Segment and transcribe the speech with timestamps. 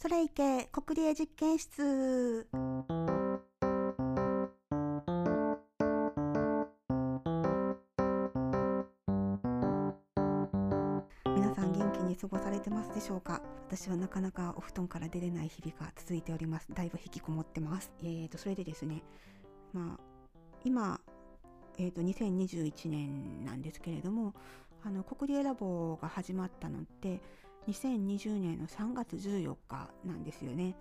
[0.00, 2.48] それいけ国立実験室。
[11.26, 13.42] 皆さん元気に過ごされてますでしょうか？
[13.68, 16.68] 私はなかなかお布団から出れない日々が続いております。
[16.72, 17.92] だいぶ引きこもってます。
[18.00, 19.02] えーとそれでですね
[19.74, 20.02] まあ
[20.64, 20.98] 今
[21.76, 24.32] えーと2021年なんですけれども
[24.82, 27.20] あの国立ラボが始まったのって
[27.68, 30.74] 2020年の3月14日なんですよね。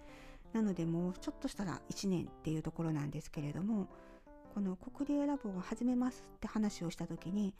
[0.53, 3.87] なのでもうちょっとしたら1年っていうところなんですけれども
[4.55, 7.53] この国立ラボを始めますって話をした時に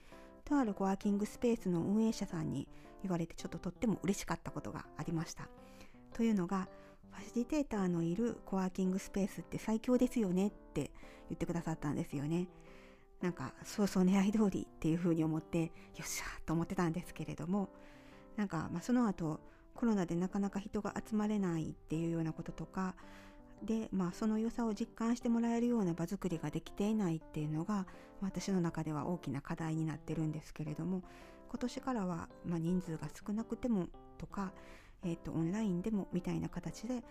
[0.44, 2.68] とあるコワーキングスペースの運営者さんに
[3.04, 5.48] 言われてちょっととっても嬉しかったことがありました。
[6.14, 6.68] というのが
[7.12, 10.92] ファシリテーターのいるコワーキングスペースって最強ですよねって
[11.30, 12.48] 言ってくださったんですよね。
[13.22, 15.70] なんかそうそう狙い通りっていうふうに思ってよ
[16.02, 17.70] っしゃーと思ってたんですけれども
[18.40, 19.42] なんか、まあ、その後
[19.76, 22.96] コロナでなかなか人が集まれないっていうようなこととか
[23.66, 27.86] で、まあ、その良さを実感してもらえるような場作りができていないっていうのが
[28.22, 31.04] 私の中では大きな課題になってるんですけれども
[31.50, 34.54] 今年からは、まあ、人数が少なくてもとか、
[35.04, 37.04] えーと、オンラインでもみたいな形で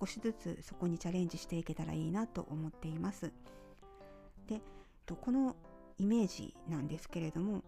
[0.00, 3.32] 少しずつそこにチャレンジしていけたらいいなと思っています。
[4.48, 4.60] で
[5.06, 5.54] この
[5.98, 7.62] イメージなんですけれども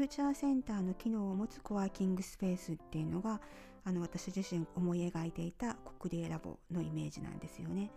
[0.00, 3.38] フューチャーセンターの機能を持つコワーキングスペースっていうのが
[3.84, 7.90] あの私自身思い描いていた国立ラボのイメージなんですよね。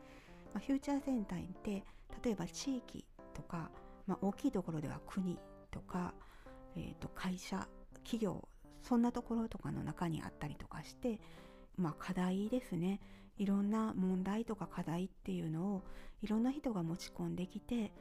[0.54, 1.82] まあ、フューチャーセンターって
[2.22, 3.72] 例えば地域とか、
[4.06, 5.40] まあ、大きいところでは国
[5.72, 6.14] とか、
[6.76, 7.66] えー、と会社
[8.04, 8.50] 企業
[8.82, 11.22] そんなところとかの中にあったりとかして、
[11.78, 13.00] まあ、課題ですね
[13.38, 15.84] いろんな問題とか課題っていうのを
[16.22, 17.94] いろんな人が持ち込んできて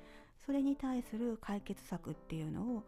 [0.45, 2.83] それに対する解決策っていうのを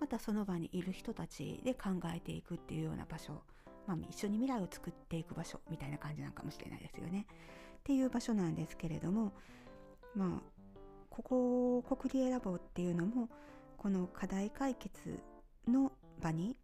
[0.00, 3.42] またその場にいる人たちで考えていくっていうような場所、
[3.86, 7.26] まあ、一緒に未来を作っていく場所みたいな感じなのかもしれないですよね。
[7.28, 9.32] っていう場所なんですけれども
[10.14, 10.54] まあ
[11.10, 13.28] ここ国立ラボっていうのも
[13.76, 15.20] この課題解決
[15.68, 16.56] の場に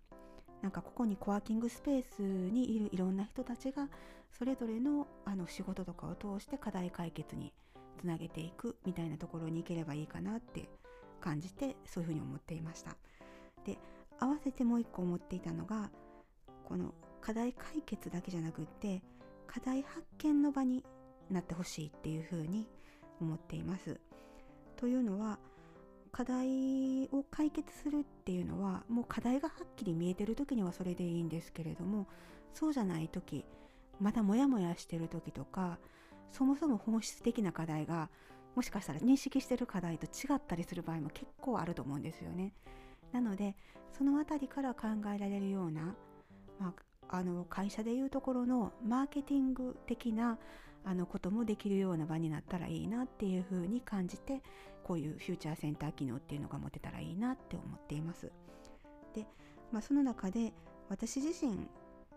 [0.62, 3.88] なんかここにコワーキングスペースにいるいろんな人たちが
[4.30, 7.52] それぞれのあの仕事とかを通して課題解決に
[8.00, 10.68] つなげていくみたいなところに行ければいいかなって
[11.20, 12.96] 感じてそういうふうに思っていました。
[13.64, 13.78] で
[14.18, 15.90] 合わせてもう一個思っていたのが
[16.64, 19.02] この課題解決だけじゃなくって
[19.46, 20.84] 課題発見の場に
[21.30, 22.68] なってほしいっていうふうに
[23.20, 24.00] 思っています。
[24.76, 25.38] というのは
[26.12, 32.08] 課題を解決するっていうのはもう課題がはっきり見えてる時にはそれでいいんですけれども
[32.52, 33.44] そうじゃない時
[34.00, 35.78] まだモヤモヤしてる時とか
[36.30, 38.08] そもそも本質的な課題が
[38.56, 42.52] もしかしたら認識してる課題と違ったりする場合も結構あると思うんですよね。
[43.12, 43.56] なので
[43.92, 45.94] その辺りから考えられるような、
[46.58, 46.74] ま
[47.08, 50.38] あ、あの会社でいうところのマーケティング的な
[50.84, 54.42] あのこともできるような場になったらいいなっていうふうに感じて
[54.82, 58.32] こういうフューチャーセンター機能っていうのが持てたらいいなって思っています。
[59.14, 59.26] で、
[59.72, 60.52] まあ、その中で
[60.88, 61.68] 私自身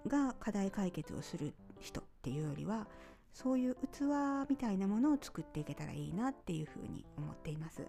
[0.07, 2.87] が課題解決をする人っていうよりは
[3.33, 4.03] そういう器
[4.49, 7.85] みたいなものを作っていけたらいいなっていうふうに思っています。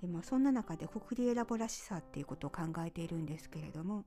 [0.00, 4.04] でまあ、そんな中で国立ラボらしさっていうことを考えているんですけれども、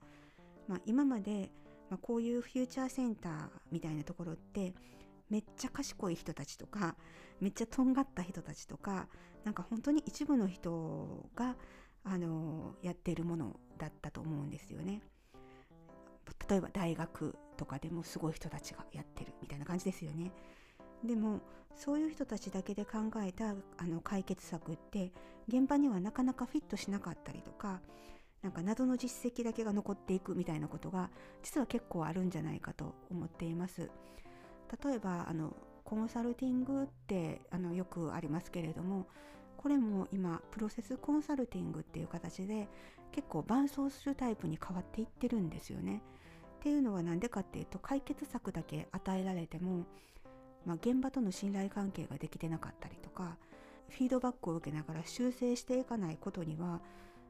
[0.67, 1.51] まあ、今まで、
[1.89, 3.33] まあ、こういうフューチャーセンター
[3.71, 4.73] みたいなところって
[5.29, 6.95] めっちゃ賢い人たちとか
[7.39, 9.07] めっちゃとんがった人たちとか
[9.43, 11.55] なんか本当に一部の人が
[12.03, 15.01] あのやっているものだったと思うんですよね。
[16.49, 20.31] 例えば大学とかでもすごい人たちがやってるみたいな感じですよね。
[21.03, 21.41] でも
[21.75, 25.11] そういう人たちだけで考えたあの解決策って
[25.47, 27.81] 現場にはなかなかフィットしなかったりとか
[28.41, 31.09] なんか謎の実績だけが残っていくみたいなことが
[31.43, 33.89] 実は結構あるんじゃないかと思っています。
[34.83, 39.05] 例えばあのコンサルティングってあのよくありますけれども
[39.57, 42.67] これも今プロセスコンサルティングっていう形で
[43.11, 46.01] 結構伴走するタイプに変わっていってるんですよね。
[46.59, 49.85] っていうのは何でかっていうと解決策だけ与えられても
[50.65, 53.37] まあ、現場との信頼関係ができてなかったりとか
[53.93, 56.81] フィードバックを受けながら修正していかないことには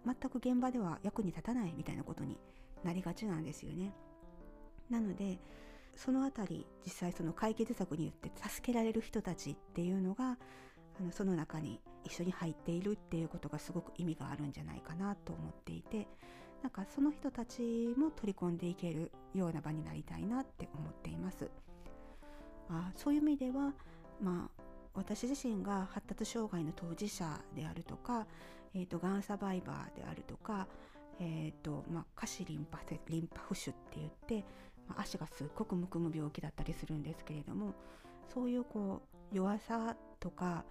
[0.06, 2.38] 全く現場では役に立たないみたいなことに
[2.83, 3.94] なりがちなんですよね。
[4.89, 5.39] なので
[5.95, 10.38] そのあたり実際その解決策によって助けられる人たちっていうのが
[11.00, 16.07] あのその中に一緒に入っているっていうことがすごく意味があるんじゃないかなと思っていて
[16.62, 21.50] なんかその人たちも取り込んでいけるような場になりたいなって思っています。
[22.69, 23.74] あそういう意味では、
[24.21, 24.62] まあ、
[24.93, 28.27] 私自身が発達障害の当事者であるとか、
[28.75, 30.67] えーと、がんサバイバーであるとか、
[31.19, 32.79] えーとまあ、下肢リンパ
[33.09, 34.45] リンパ浮腫って言って
[34.87, 37.73] まあ、足がすっごくむくむ病気だったりするんですけれども
[38.33, 39.01] そういうこ
[39.31, 40.63] う弱さとか、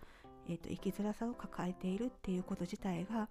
[0.48, 3.28] えーと、生きづらさを抱えているっていうこと自体が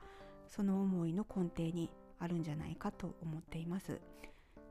[0.48, 1.90] その思いの根底に
[2.20, 4.00] あるんじゃないかと思っています。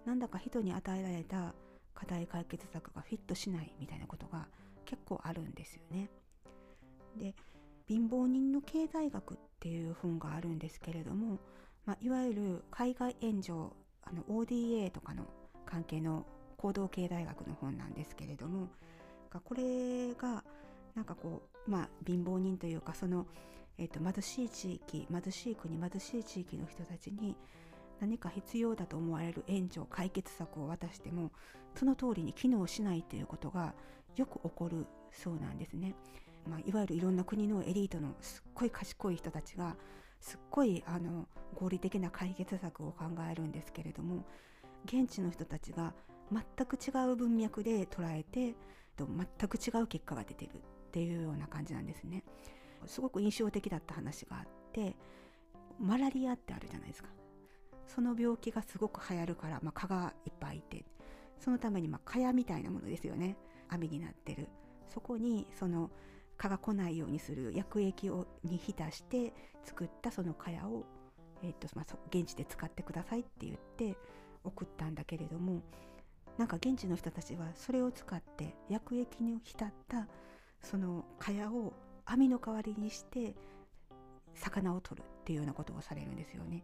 [0.04, 1.54] なんだか人に与えられた
[1.94, 4.46] 課題解決策がフィットしないみたいなことが
[4.84, 6.10] 結構あるんですよね。
[7.16, 7.34] で
[7.86, 11.38] 貧乏人の経済学っていう本があるんですけれども、
[11.84, 13.52] まあ、いわゆる海外援助
[14.02, 15.24] あの ODA とかの
[15.66, 16.24] 関係の
[16.56, 18.68] 行動経済学の本なんですけれども
[19.44, 20.44] これが
[20.94, 23.26] なんかこうまあ貧乏人というかその、
[23.78, 27.36] えーと、貧しい地域貧しい国貧しい地域の人たちに
[28.00, 31.30] 何か必要だと思われる援助解決策を渡しても
[31.74, 33.74] その通りに機能しないということが
[34.16, 35.94] よく起こるそうなんですね。
[36.48, 39.76] まあ、いわゆるいろんな国のエリートのすっごい賢い人たちが
[40.20, 44.24] すっごいあの合理的な解決策を考えるんですけれども
[44.84, 45.94] 現地の人たちが
[46.32, 48.54] 全く違う文脈で捉えて
[48.96, 50.60] 全く違う結果が出てるっ
[50.92, 52.24] ていうような感じなんですね。
[52.86, 54.96] すごく印象的だった話があって
[55.78, 57.08] マラリアってあるじゃないですか。
[57.86, 60.84] その病気がすごく流行るから、まあ、蚊がいっぱいいて
[61.38, 63.36] そのためにま蚊帳みたいなものですよね
[63.70, 64.48] 網になってる
[64.88, 65.90] そこにその
[66.36, 69.32] 蚊が来ないようにする薬液をに浸して
[69.64, 70.86] 作ったその蚊帳を、
[71.42, 73.96] えーとまあ、現地で使ってくださいって言って
[74.44, 75.62] 送ったんだけれども
[76.38, 80.06] なんか現地の人たちはそれを使って薬液に浸った
[80.62, 81.72] その蚊帳を
[82.06, 83.34] 網の代わりにして
[84.34, 86.62] 魚を取るっていうようなことをされるんですよね。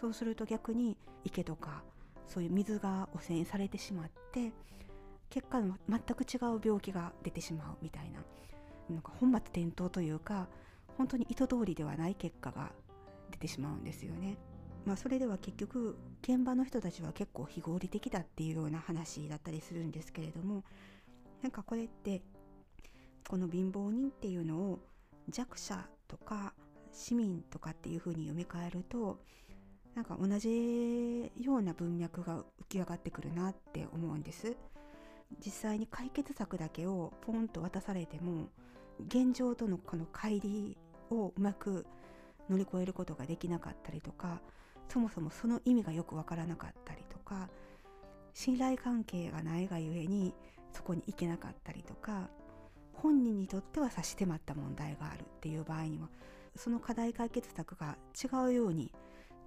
[0.00, 1.82] そうすると逆に池とか
[2.26, 4.52] そういう水が汚染されてしまって
[5.30, 8.20] 結果全く違う病気が出てしまうみたいな
[8.90, 10.48] なんか本末転倒というか
[10.98, 12.72] 本当に意図通りではない結果が
[13.30, 14.36] 出てしまうんですよね。
[14.84, 20.64] まあ、それでは結局現場の人たちは結構非合理的だっていうような話だったりするんですけれども
[21.42, 22.22] なんかこれって
[23.28, 24.78] この貧乏人っていうのを
[25.28, 26.54] 弱者とか
[26.92, 29.20] 市民とかっていうふうに読み替えると
[29.94, 34.56] なんか同じような文脈が浮き上がってくるなって思うんです
[35.44, 38.48] 実際に解決策だけをポンと渡されても
[39.08, 40.76] 現状とのこの乖離
[41.10, 41.86] をうまく
[42.48, 44.40] 乗り越えることができなかったりとか
[44.88, 47.48] そもそもその意味がよくわからなかったりとか
[48.34, 50.34] 信頼関係がないがゆえに
[50.72, 52.28] そこに行けなかったりとか
[52.92, 56.08] 本人にとっては差し迫った問題があるっていう場合には
[56.56, 58.92] その課題解決策が違うように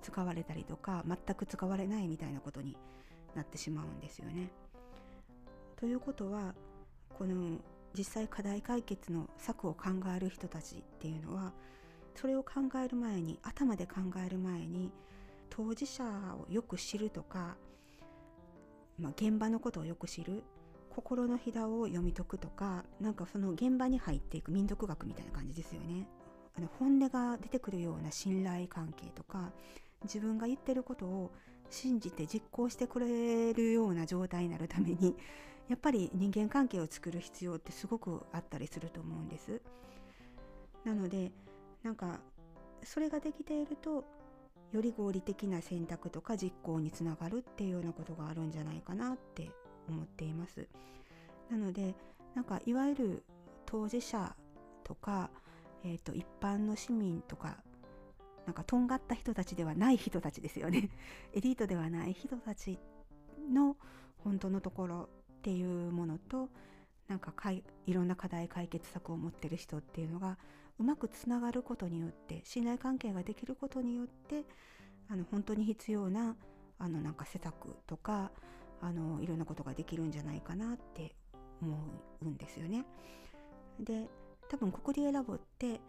[0.02, 2.78] 使われたりとか全く使われないみたいなことに
[3.36, 4.52] なってしまうんですよね。
[5.84, 6.56] ということは
[7.10, 7.60] この
[7.94, 11.52] 実際課題解決の策を考える人たちっていうのは
[12.16, 13.96] それを考える前に頭で考
[14.26, 14.94] える前に
[15.50, 17.58] 当事者をよく知るとか、
[18.98, 20.44] まあ、現場のことをよく知る
[20.90, 26.08] 心のひだを読み解くとかなんかその現場に入っていく民族学みたいな感じですよね。
[26.58, 29.52] あの本音が出てくるような信頼関係とか
[30.04, 31.32] 自分が言ってることを
[31.70, 35.18] 信じて実行してくれるような状態になるために
[35.74, 39.60] やっぱり人間関係を作る必要ってすごくあったりすると思うんです。
[40.86, 41.32] なので
[41.82, 42.20] なんか
[42.84, 44.04] それができていると
[44.72, 49.50] より合理的な選択とか実行につながるっていうようなことがあるんじゃないかなって
[49.90, 50.68] 思っています。
[51.50, 51.96] なので
[52.36, 53.24] なんかいわゆる
[53.66, 54.36] 当事者
[54.84, 55.32] とか、
[55.84, 57.58] えーと、一般の市民とか
[58.46, 60.92] なんかとんがった人たちではない人たちですよね
[61.34, 62.78] エリートではない人たち
[63.52, 63.76] の
[64.24, 65.10] 本当のところ
[65.44, 66.48] っていうものと
[67.10, 70.38] なんかかいいろんな課題解決策を持ってる人っていうのが
[70.80, 74.46] うまくつながることによって信頼関係ができることによって
[75.10, 76.38] あの本当に必要な
[76.80, 78.32] あのなんか施策とか
[78.82, 81.14] あのいろんなことができるんじゃないかなって
[81.62, 81.78] 思
[82.22, 82.86] うんですよね。
[83.82, 84.08] で
[84.48, 85.82] 多分ココリエラボって、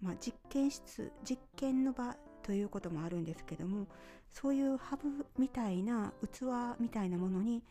[0.00, 3.86] まあ、実験室実験の場ということもあるんですけども
[4.30, 7.62] そういうハブみたいな器みたいなものに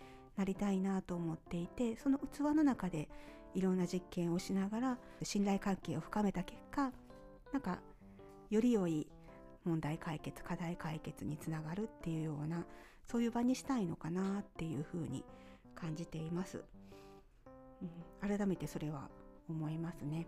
[0.42, 3.08] なりたいなと思っていてその器の中で
[3.54, 6.92] いろんな実験をしながら信頼関係を深めた結果
[7.54, 7.80] なんか
[8.50, 9.08] より良い
[9.64, 12.66] 問題解決課題解決につながるっていうような
[13.08, 15.24] そういう場にしたいのかなっていうふうに
[15.76, 16.64] 感じています、
[18.24, 19.10] うん、改めてそれは
[19.48, 20.28] 思いますね。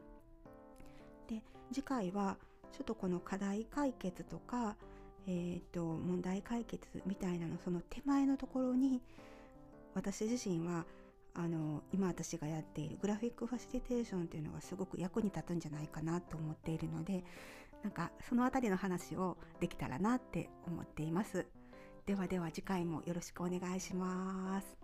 [1.27, 1.41] で
[1.71, 2.37] 次回は
[2.71, 4.75] ちょっとこの課題解決とか、
[5.27, 9.01] えーと、と問題解決みたいなのその手前のところに
[9.93, 10.85] 私自身は
[11.35, 17.23] あの今私がやっているグラフィックファシリテーションというのがすごく役に立つんじゃないかなと思っているので
[17.83, 21.45] なんかその辺りの話をできたらなって思っています。
[22.05, 24.82] ではでは次回もよろしくお願いします。